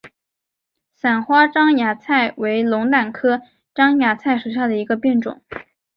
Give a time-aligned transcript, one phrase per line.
[0.95, 3.39] 伞花獐牙菜为龙胆科
[3.75, 5.43] 獐牙菜属下的一个变种。